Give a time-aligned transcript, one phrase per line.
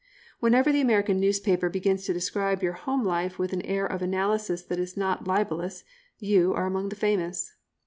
[0.39, 4.63] Whenever the American newspaper begins to describe your home life with an air of analysis
[4.63, 5.83] that is not libellous
[6.17, 7.53] you are among the famous.